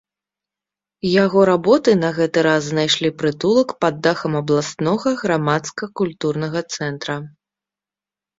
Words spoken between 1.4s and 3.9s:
работы на гэты раз знайшлі прытулак